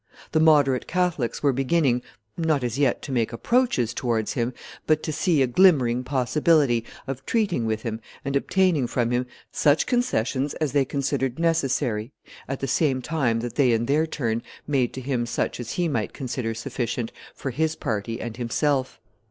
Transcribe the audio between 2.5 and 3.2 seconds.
as yet to